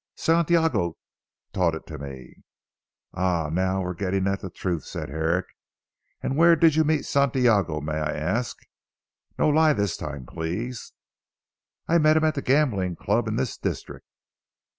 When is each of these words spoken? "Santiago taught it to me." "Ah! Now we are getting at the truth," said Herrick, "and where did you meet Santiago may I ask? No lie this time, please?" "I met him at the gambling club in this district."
"Santiago 0.15 0.97
taught 1.53 1.75
it 1.75 1.85
to 1.85 1.99
me." 1.99 2.37
"Ah! 3.13 3.49
Now 3.53 3.81
we 3.81 3.85
are 3.85 3.93
getting 3.93 4.25
at 4.27 4.39
the 4.41 4.49
truth," 4.49 4.83
said 4.83 5.09
Herrick, 5.09 5.45
"and 6.23 6.35
where 6.35 6.55
did 6.55 6.75
you 6.75 6.83
meet 6.83 7.05
Santiago 7.05 7.81
may 7.81 7.99
I 7.99 8.13
ask? 8.13 8.57
No 9.37 9.47
lie 9.47 9.73
this 9.73 9.95
time, 9.97 10.25
please?" 10.25 10.93
"I 11.87 11.99
met 11.99 12.17
him 12.17 12.23
at 12.23 12.33
the 12.33 12.41
gambling 12.41 12.95
club 12.95 13.27
in 13.27 13.35
this 13.35 13.57
district." 13.59 14.07